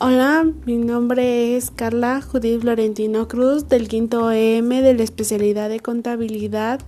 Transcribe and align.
Hola, 0.00 0.48
mi 0.64 0.76
nombre 0.76 1.56
es 1.56 1.72
Carla 1.72 2.22
Judith 2.22 2.60
Florentino 2.60 3.26
Cruz 3.26 3.68
del 3.68 3.88
quinto 3.88 4.30
EM 4.30 4.68
de 4.68 4.94
la 4.94 5.02
especialidad 5.02 5.68
de 5.68 5.80
contabilidad. 5.80 6.78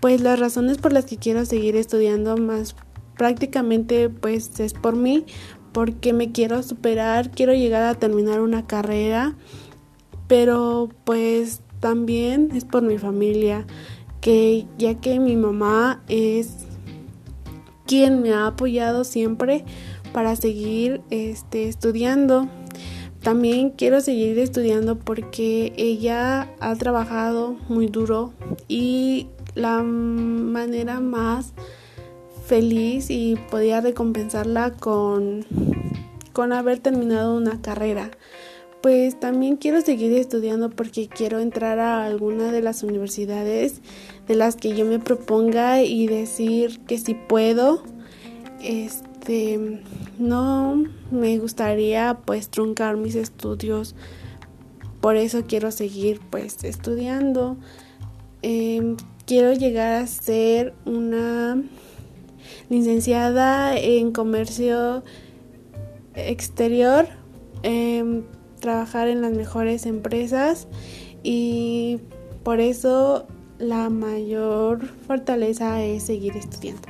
Pues 0.00 0.22
las 0.22 0.40
razones 0.40 0.76
por 0.78 0.92
las 0.92 1.04
que 1.04 1.18
quiero 1.18 1.44
seguir 1.44 1.76
estudiando 1.76 2.36
más 2.36 2.74
prácticamente 3.16 4.10
pues 4.10 4.58
es 4.58 4.72
por 4.72 4.96
mí, 4.96 5.24
porque 5.72 6.12
me 6.12 6.32
quiero 6.32 6.64
superar, 6.64 7.30
quiero 7.30 7.52
llegar 7.52 7.84
a 7.84 7.94
terminar 7.94 8.40
una 8.40 8.66
carrera, 8.66 9.36
pero 10.26 10.88
pues 11.04 11.60
también 11.78 12.50
es 12.56 12.64
por 12.64 12.82
mi 12.82 12.98
familia, 12.98 13.68
que 14.20 14.66
ya 14.78 14.94
que 14.94 15.20
mi 15.20 15.36
mamá 15.36 16.02
es 16.08 16.66
quien 17.86 18.20
me 18.20 18.34
ha 18.34 18.48
apoyado 18.48 19.04
siempre 19.04 19.64
para 20.12 20.36
seguir 20.36 21.00
este, 21.10 21.68
estudiando. 21.68 22.48
También 23.22 23.70
quiero 23.70 24.00
seguir 24.00 24.38
estudiando 24.38 24.98
porque 24.98 25.72
ella 25.76 26.54
ha 26.60 26.74
trabajado 26.76 27.56
muy 27.68 27.86
duro 27.86 28.32
y 28.68 29.26
la 29.54 29.82
manera 29.82 31.00
más 31.00 31.52
feliz 32.46 33.10
y 33.10 33.36
podía 33.50 33.80
recompensarla 33.80 34.72
con, 34.72 35.44
con 36.32 36.52
haber 36.52 36.78
terminado 36.78 37.36
una 37.36 37.60
carrera. 37.60 38.10
Pues 38.80 39.18
también 39.18 39.56
quiero 39.56 39.80
seguir 39.80 40.12
estudiando 40.12 40.70
porque 40.70 41.08
quiero 41.08 41.40
entrar 41.40 41.80
a 41.80 42.04
alguna 42.04 42.52
de 42.52 42.62
las 42.62 42.84
universidades 42.84 43.80
de 44.28 44.36
las 44.36 44.54
que 44.54 44.76
yo 44.76 44.84
me 44.84 45.00
proponga 45.00 45.82
y 45.82 46.06
decir 46.06 46.78
que 46.86 46.98
si 46.98 47.14
puedo. 47.14 47.82
Este, 48.62 49.07
este, 49.28 49.82
no 50.18 50.84
me 51.10 51.38
gustaría 51.38 52.18
pues 52.24 52.48
truncar 52.48 52.96
mis 52.96 53.14
estudios. 53.14 53.94
Por 55.02 55.16
eso 55.16 55.44
quiero 55.46 55.70
seguir 55.70 56.20
pues 56.30 56.64
estudiando. 56.64 57.58
Em, 58.40 58.96
quiero 59.26 59.52
llegar 59.52 60.02
a 60.02 60.06
ser 60.06 60.72
una 60.86 61.62
licenciada 62.70 63.76
en 63.76 64.12
comercio 64.12 65.04
exterior 66.14 67.06
em, 67.62 68.22
trabajar 68.60 69.08
en 69.08 69.20
las 69.20 69.32
mejores 69.32 69.84
empresas 69.84 70.68
y 71.22 72.00
por 72.44 72.60
eso 72.60 73.26
la 73.58 73.90
mayor 73.90 74.86
fortaleza 75.06 75.82
es 75.84 76.04
seguir 76.04 76.36
estudiando 76.36 76.88